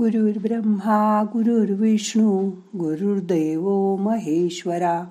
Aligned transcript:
ब्रह्मा 0.00 1.22
गुरुर्विष्णू 1.32 2.50
गुरुर्देव 2.76 3.96
महेश्वरा 3.96 5.04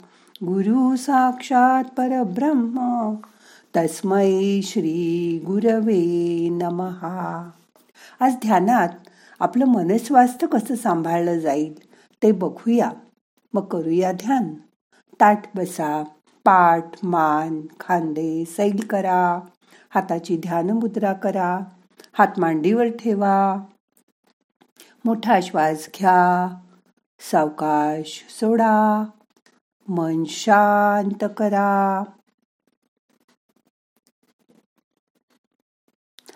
गुरु 0.44 0.96
साक्षात 0.96 1.84
परब्रह्म 1.84 3.14
तस्मै 3.78 4.62
श्री 4.64 5.44
गुरवे 5.46 6.50
नमहा. 6.50 7.50
आज 8.20 8.34
ध्यानात 8.34 8.90
आपलं 9.40 9.66
मनस्वास्थ्य 9.66 10.48
कसं 10.48 10.76
सांभाळलं 10.76 11.40
जाईल 11.40 11.74
ते 12.24 12.32
बघूया. 12.32 12.92
मग 13.54 13.66
करूया 13.66 14.12
ध्यान. 14.12 14.54
ताट 15.22 15.40
बसा 15.56 16.04
पाठ 16.46 16.86
मान 17.04 17.62
खांदे 17.80 18.46
सैल 18.46 18.86
करा. 18.90 19.40
हाताची 19.90 20.38
ध्यान 20.38 20.70
मुद्रा 20.70 21.14
करा. 21.14 21.60
हात 22.14 22.40
मांडीवर 22.40 22.88
ठेवा. 22.88 23.58
मोठा 25.08 25.40
श्वास 25.42 25.90
घ्या 26.00 26.56
सावकाश 27.20 28.26
सोडा 28.30 29.04
मन 29.88 30.24
शांत 30.24 31.24
करा. 31.38 32.04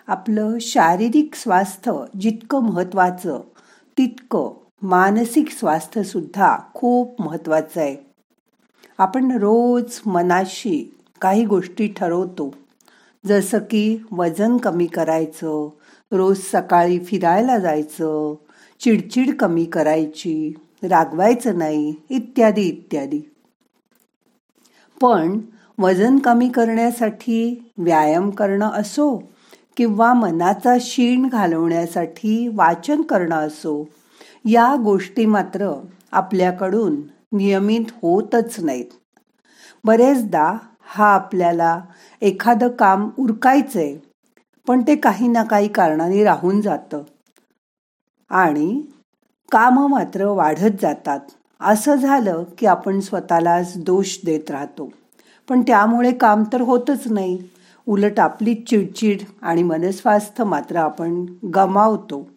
आपलं 0.08 0.58
शारीरिक 0.62 1.36
स्वास्थ्य 1.36 1.91
जितकं 2.20 2.63
महत्वाचं 2.63 3.41
तितकं 3.98 4.54
मानसिक 4.82 5.49
स्वास्थ्य 5.49 6.04
सुद्धा 6.04 6.58
खूप 6.74 7.22
महत्वाचं 7.22 7.82
आहे. 7.82 7.98
आपण 8.98 9.32
रोज 9.32 10.02
मनाशी 10.05 10.99
काही 11.22 11.46
गोष्टी 11.46 11.94
ठरवतो. 11.98 12.55
जसं 13.26 13.58
की 13.58 14.04
वजन 14.12 14.58
कमी 14.58 14.85
करायचं 14.85 15.70
रोज 16.12 16.38
सकाळी 16.38 16.99
फिरायला 16.99 17.58
जायचं 17.58 18.35
चिडचिड 18.81 19.35
कमी 19.35 19.66
करायची 19.66 20.53
रागवायचं 20.84 21.57
नाही 21.57 21.93
इत्यादी 22.10 22.62
इत्यादी. 22.62 23.20
पण 25.01 25.40
वजन 25.77 26.18
कमी 26.18 26.49
करण्यासाठी 26.49 27.71
व्यायाम 27.77 28.29
करणं 28.29 28.70
असो 28.70 29.15
किंवा 29.77 30.13
मनाचा 30.13 30.76
शीण 30.82 31.27
घालवण्यासाठी 31.27 32.48
वाचन 32.48 33.01
करणं 33.01 33.35
असो 33.35 33.84
या 34.46 34.76
गोष्टी 34.76 35.26
मात्र 35.26 35.71
आपल्याकडून 36.12 37.01
नियमित 37.32 37.91
होतच 38.01 38.60
नाहीत. 38.60 38.85
बरेचदा 39.84 40.51
हा 40.85 41.13
आपल्याला 41.13 41.79
एखादं 42.21 42.68
काम 42.70 43.10
उरकायचंय 43.18 43.95
पण 44.68 44.82
ते 44.82 44.95
काही 44.95 45.27
ना 45.27 45.43
काही 45.43 45.68
कारणाने 45.68 46.23
राहून 46.23 46.62
जातं. 46.62 47.04
आणि 48.32 48.82
कामं 49.51 49.90
मात्र 49.90 50.26
वाढत 50.26 50.71
जातात. 50.82 51.20
असं 51.62 51.96
झालं 51.96 52.43
की 52.57 52.65
आपण 52.65 52.99
स्वतःलाच 52.99 53.73
दोष 53.77 54.18
देत 54.26 54.51
राहतो. 54.51 54.91
पण 55.49 55.62
त्यामुळे 55.62 56.12
काम 56.12 56.43
तर 56.54 56.62
होतच 56.62 57.12
नाही. 57.12 57.43
उलट 57.88 58.20
आपली 58.20 58.54
चिडचिड 58.54 59.20
आणि 59.41 59.63
मनस्वास्थ्य 59.63 60.43
मात्र 60.43 60.76
आपण 60.76 61.26
गमावतो. 61.55 62.29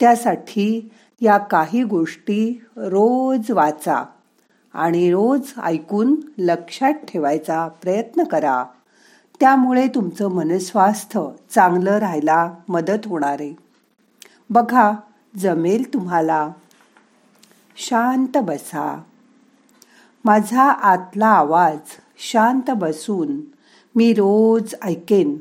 त्यासाठी 0.00 0.92
या 1.20 1.38
काही 1.38 1.82
गोष्टी 1.82 2.62
रोज 2.76 3.50
वाचा 3.50 4.04
आणि 4.74 5.12
रोज 5.12 5.52
ऐकून 5.62 6.16
लक्षात 6.38 6.92
ठेवायचा 6.92 7.68
प्रयत्न 7.68 8.24
करा. 8.24 8.64
त्यामुळे 9.40 9.88
तुमचं 9.88 10.28
मनस्वास्थ्य 10.28 11.20
चांगलं 11.54 11.98
राहायला 11.98 12.54
मदत 12.68 13.06
होणार 13.06 13.36
आहे. 13.40 13.63
बघा 14.50 14.92
जमेल 15.36 15.94
तुम्हाला. 15.94 16.48
शांत 17.76 18.38
बसा. 18.38 19.02
माझा 20.24 20.62
आतला 20.62 21.26
आवाज 21.26 21.78
शांत 22.18 22.70
बसून 22.70 23.40
मी 23.94 24.12
रोज 24.12 24.74
ऐकेन 24.82 25.36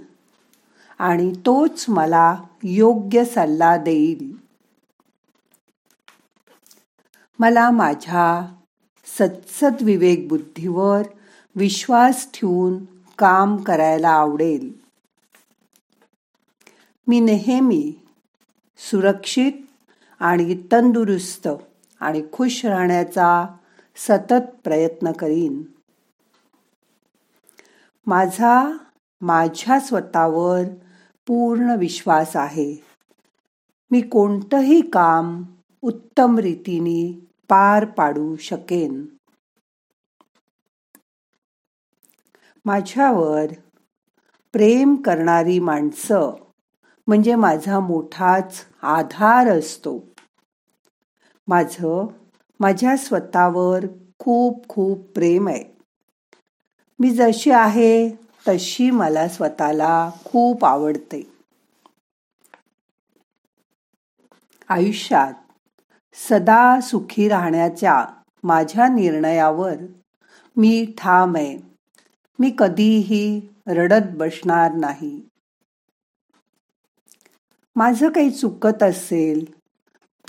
आणि 1.00 1.34
तोच 1.46 1.86
मला 1.88 2.36
योग्य 2.64 3.26
सल्ला 3.26 3.78
देईल. 3.78 4.38
मला 7.40 7.70
माझ्या 7.70 8.56
सत्सद 9.06 9.76
विवेक 9.82 10.28
बुद्धीवर 10.28 11.02
विश्वास 11.56 12.28
ठेवून 12.34 12.86
काम 13.20 13.58
करायला 13.58 14.10
आवडेल. 14.10 14.74
मी 17.08 17.20
नेहमी 17.20 17.94
सुरक्षित 18.92 19.52
आणि 20.20 20.64
तंदुरुस्त 20.72 21.48
आणि 22.00 22.24
खुश 22.32 22.66
राहण्याचा 22.66 23.56
सतत 23.96 24.58
प्रयत्न 24.64 25.12
करीन. 25.12 25.64
माझा 28.08 28.78
माझ्या 29.22 29.80
स्वतःवर 29.80 30.62
पूर्ण 31.28 31.76
विश्वास 31.80 32.36
आहे. 32.36 32.84
मी 33.92 34.02
कोणतंही 34.02 34.82
काम 34.90 35.44
उत्तम 35.82 36.38
रीतीने 36.38 37.26
पार 37.50 37.86
पाडू 37.86 38.36
शकेन. 38.36 39.06
माझ्यावर 42.66 43.46
प्रेम 44.54 44.96
करणारी 44.96 45.60
माणसं 45.60 46.36
म्हणजे 47.08 47.36
माझा 47.36 47.80
मोठाच 47.80 48.66
आधार 48.82 49.48
असतो. 49.48 50.00
माझं 51.48 52.08
माझ्या 52.60 52.98
स्वतःवर 52.98 53.86
खूप 54.20 54.68
खूप 54.68 55.00
प्रेम 55.12 55.48
आहे. 55.48 55.64
मी 57.00 57.10
जशी 57.10 57.52
आहे 57.52 58.10
तशी 58.48 58.92
मला 58.92 59.28
स्वतःला 59.28 60.10
खूप 60.26 60.66
आवडते. 60.66 61.22
आयुष्यात 64.70 65.34
सदा 66.30 66.80
सुखी 66.82 67.30
राहण्याच्या 67.30 68.06
माझ्या 68.44 68.88
निर्णयावर 68.88 69.76
मी 70.58 70.94
ठाम 70.98 71.36
आहे. 71.36 71.58
मी 72.40 72.56
कधीही 72.58 73.50
रडत 73.68 74.10
बसणार 74.14 74.72
नाही. 74.72 75.33
माझं 77.76 78.10
काही 78.10 78.30
चुकत 78.30 78.84
असेल 78.84 79.46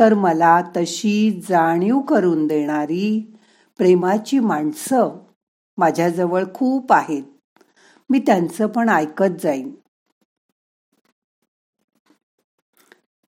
तर 0.00 0.14
मला 0.14 0.60
तशी 0.76 1.40
जाणीव 1.48 2.00
करून 2.00 2.46
देणारी 2.46 3.20
प्रेमाची 3.78 4.38
माणसं 4.38 5.18
माझ्याजवळ 5.78 6.44
खूप 6.54 6.92
आहेत. 6.92 7.22
मी 8.10 8.18
त्यांचं 8.18 8.66
पण 8.66 8.88
ऐकत 8.88 9.40
जाईन. 9.42 9.70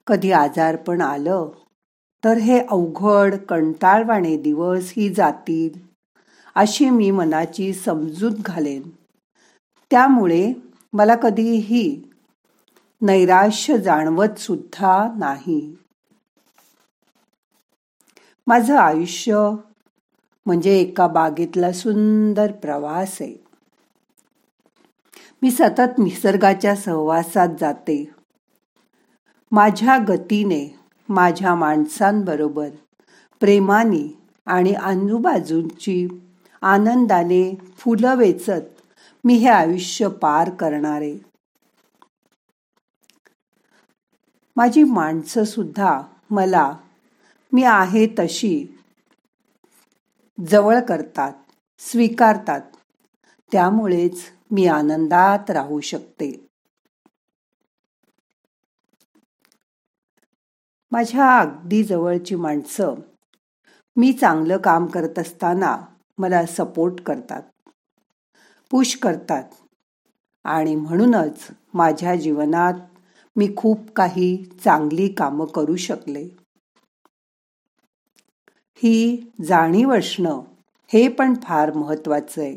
कधी 0.06 0.32
आजारपण 0.32 1.00
आलं 1.00 1.50
तर 2.24 2.36
हे 2.36 2.58
अवघड 2.60 3.34
कंटाळवाणे 3.34 4.36
दिवस 4.36 4.92
ही 4.96 5.08
जातील 5.08 5.78
अशी 6.54 6.90
मी 6.90 7.10
मनाची 7.10 7.72
समजूत 7.72 8.32
घालेन. 8.44 8.82
त्यामुळे 9.90 10.52
मला 10.92 11.14
कधीही 11.14 12.05
नैराश्य 13.02 13.78
जाणवत 13.78 14.38
सुद्धा 14.38 15.08
नाही. 15.18 15.76
माझं 18.46 18.76
आयुष्य 18.76 19.50
म्हणजे 20.46 20.78
एका 20.78 21.06
बागेतला 21.06 21.72
सुंदर 21.72 22.52
प्रवास 22.52 23.18
आहे. 23.20 23.44
मी 25.42 25.50
सतत 25.50 25.98
निसर्गाच्या 25.98 26.76
सहवासात 26.76 27.48
जाते. 27.60 28.10
माझ्या 29.52 29.98
गतीने 30.08 30.78
माझ्या 31.08 31.54
माणसांबरोबर 31.54 32.68
प्रेमाने 33.40 34.18
आणि 34.46 34.72
आजूबाजूंची 34.72 36.08
आनंदाने 36.62 37.58
फुलं 37.78 38.14
वेचत 38.14 38.82
मी 39.24 39.34
हे 39.34 39.48
आयुष्य 39.48 40.08
पार 40.08 40.50
करणारे. 40.50 41.25
माझी 44.56 44.82
माणसं 44.84 45.44
सुद्धा 45.44 46.02
मला 46.30 46.72
मी 47.52 47.62
आहे 47.62 48.06
तशी 48.18 48.66
जवळ 50.48 50.80
करतात 50.80 51.32
स्वीकारतात. 51.78 52.60
त्यामुळेच 53.52 54.22
मी 54.50 54.66
आनंदात 54.66 55.50
राहू 55.50 55.80
शकते. 55.80 56.46
माझ्या 60.90 61.38
अगदी 61.38 61.82
जवळची 61.84 62.34
माणसं 62.34 62.94
मी 63.96 64.12
चांगलं 64.12 64.56
काम 64.56 64.86
करत 64.86 65.18
असताना 65.18 65.76
मला 66.18 66.46
सपोर्ट 66.46 67.00
करतात 67.00 67.42
पुश 68.70 68.96
करतात. 68.96 69.44
आणि 70.44 70.74
म्हणूनच 70.74 71.46
माझ्या 71.74 72.16
जीवनात 72.16 72.74
मी 73.36 73.48
खूप 73.56 73.90
काही 73.90 74.44
चांगली 74.64 75.08
कामं 75.08 75.46
करू 75.46 75.76
शकले. 75.76 76.28
ही 78.74 79.26
जाणीव 79.44 79.98
असणं 79.98 80.40
हे 80.92 81.08
पण 81.08 81.34
फार 81.42 81.72
महत्वाचं 81.72 82.42
आहे. 82.42 82.56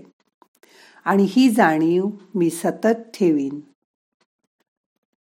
आणि 1.05 1.25
ही 1.29 1.49
जाणीव 1.49 2.05
मी 2.35 2.49
सतत 2.49 3.01
ठेवीन. 3.13 3.59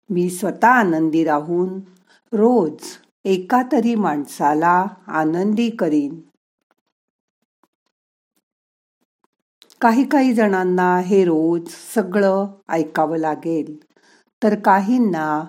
मी 0.10 0.30
स्वतः 0.30 0.68
आनंदी 0.68 1.24
राहून 1.24 1.80
रोज 2.34 2.98
एका 3.26 3.62
तरी 3.72 3.96
माणसाला 3.96 4.86
आनंदी 5.08 5.70
करीन. 5.70 6.20
काही 9.82 10.10
काही 10.10 10.34
जणांना 10.34 11.00
हे 11.00 11.24
रोज 11.24 11.70
सगळं 11.70 12.46
ऐकावं 12.70 13.18
लागेल. 13.18 13.87
तर 14.44 14.56
काहींना 14.56 15.44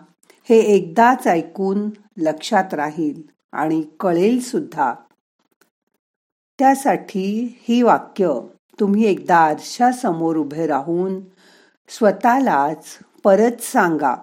हे 0.48 0.58
एकदाच 0.58 1.26
ऐकून 1.26 1.90
लक्षात 2.16 2.74
राहील 2.74 3.22
आणि 3.52 3.82
कळेल 4.00 4.40
सुद्धा. 4.40 4.94
त्यासाठी 6.58 7.56
ही 7.60 7.82
वाक्य 7.82 8.40
तुम्ही 8.80 9.04
एकदा 9.04 9.36
आरशासमोर 9.36 10.36
उभे 10.36 10.66
राहून 10.66 11.20
स्वतःलाच 11.88 12.98
परत 13.24 13.60
सांगा. 13.60 14.14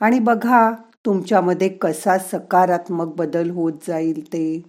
आणि 0.00 0.18
बघा 0.18 0.70
तुमच्यामध्ये 1.06 1.68
कसा 1.68 2.18
सकारात्मक 2.18 3.06
बदल 3.06 3.50
होत 3.50 3.72
जाईल 3.88 4.26
ते. 4.26 4.62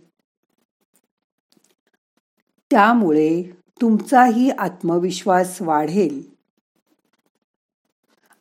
त्यामुळे 2.72 3.44
तुमचाही 3.82 4.50
आत्मविश्वास 4.50 5.62
वाढेल. 5.62 6.31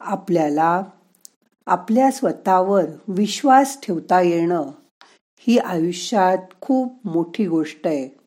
आपल्याला 0.01 0.83
आपल्या 1.67 2.11
स्वतःवर 2.11 2.85
विश्वास 3.09 3.81
ठेवता 3.83 4.21
येणं 4.21 4.71
ही 5.39 5.59
आयुष्यात 5.59 6.39
खूप 6.61 7.07
मोठी 7.07 7.47
गोष्ट 7.47 7.87
आहे. 7.87 8.19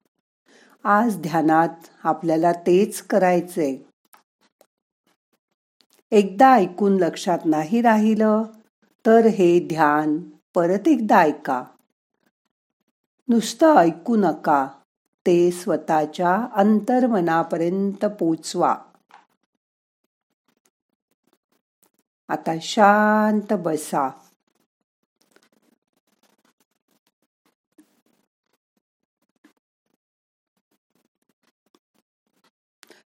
आज 0.84 1.18
ध्यानात 1.18 1.70
आपल्याला 2.04 2.52
तेच 2.52 3.02
करायचंय. 3.02 3.76
एकदा 6.12 6.54
ऐकून 6.54 6.98
लक्षात 6.98 7.40
नाही 7.46 7.82
राहिलं 7.82 8.44
तर 9.06 9.26
हे 9.26 9.60
ध्यान 9.60 10.20
परत 10.56 10.88
एकदा 10.88 11.18
ऐका. 11.18 11.64
नुसतं 13.28 13.76
ऐकू 13.76 14.16
नका 14.16 14.68
ते 15.28 15.52
स्वतःच्या 15.52 16.48
अंतर्मनापर्यंत 16.56 18.06
पोचवा. 18.06 18.76
आता 22.34 22.52
शांत 22.62 23.54
बसा. 23.54 24.10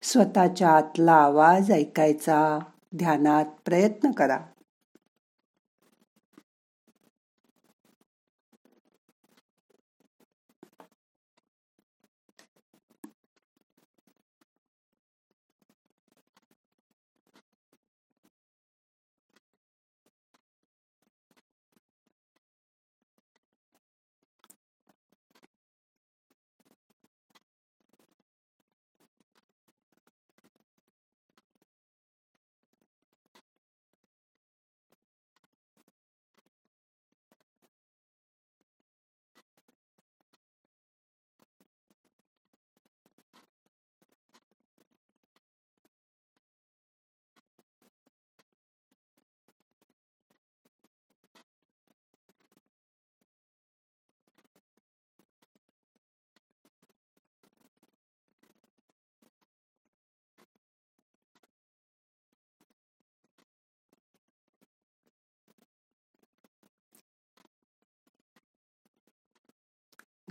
स्वतःच्या 0.03 0.69
आतला 0.69 1.13
आवाज 1.13 1.71
ऐकायचा. 1.71 2.59
ध्यानात 2.95 3.45
प्रयत्न 3.65 4.11
करा. 4.11 4.37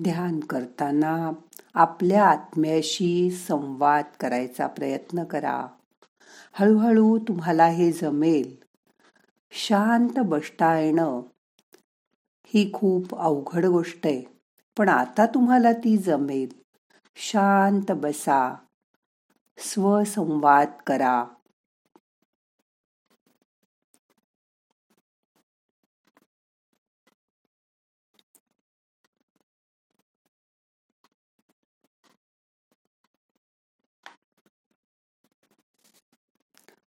ध्यान 0.05 0.41
करताना 0.41 1.33
आपल्या 1.75 2.27
आत्म्याशी 2.27 3.31
संवाद 3.31 4.05
करायचा 4.21 4.67
प्रयत्न 4.67 5.25
करा. 5.25 5.67
हळूहळू 6.53 7.19
तुम्हाला 7.19 7.67
हे 7.67 7.93
जमेल. 7.93 8.57
शांत 9.51 10.19
बसता 10.19 10.79
येणं 10.79 11.21
ही 12.47 12.71
खूप 12.73 13.15
अवघड 13.15 13.65
गोष्ट 13.65 14.07
आहे. 14.07 14.23
पण 14.79 14.89
आता 14.89 15.27
तुम्हाला 15.27 15.73
ती 15.73 15.97
जमेल. 15.97 16.53
शांत 17.17 17.93
बसा. 17.93 18.55
स्वसंवाद 19.59 20.69
करा. 20.87 21.25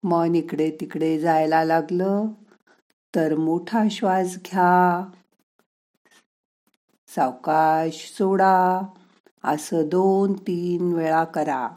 मन 0.06 0.36
इकडे 0.36 0.78
तिकडे 0.82 1.20
जायला 1.20 1.64
लागलं. 1.64 2.26
तर 3.16 3.36
मोठा 3.36 3.84
श्वास 3.92 4.38
घ्या. 4.38 5.10
सावकाश 7.08 8.16
सोडा. 8.18 8.82
असं 9.44 9.90
दोन 9.90 10.34
तीन 10.34 10.94
वेळा 10.94 11.24
करा. 11.24 11.70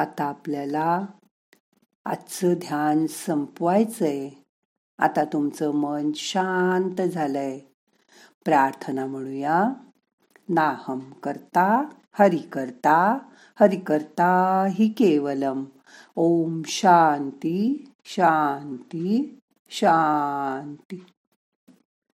आता 0.00 0.24
आपल्याला 0.24 1.06
आजचं 2.04 2.54
ध्यान 2.54 3.06
संपवायचंय. 3.06 4.30
आता 4.98 5.24
तुमचं 5.24 5.74
मन 5.74 6.10
शांत 6.14 7.02
झालंय. 7.02 7.58
प्रार्थना 8.44 9.06
म्हणूया. 9.06 9.64
नाहम 10.48 10.98
करता 10.98 11.88
हरि 12.12 12.38
करता 12.38 13.18
हरि 13.60 13.76
करता 13.76 14.66
हि 14.70 14.88
केवलम. 14.88 15.64
ओम 16.16 16.62
शांती 16.66 17.92
शांती 18.04 19.38
शांती. 19.70 21.04